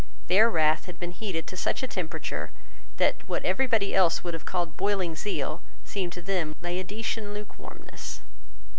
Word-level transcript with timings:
Their 0.25 0.49
wrath 0.49 0.85
had 0.85 0.99
been 0.99 1.11
heated 1.11 1.45
to 1.45 1.55
such 1.55 1.83
a 1.83 1.87
temperature 1.87 2.49
that 2.97 3.17
what 3.29 3.45
everybody 3.45 3.93
else 3.93 4.23
would 4.23 4.33
have 4.33 4.45
called 4.45 4.75
boiling 4.75 5.15
zeal 5.15 5.61
seemed 5.83 6.13
to 6.13 6.23
them 6.23 6.55
Laodicean 6.59 7.35
lukewarmness. 7.35 8.21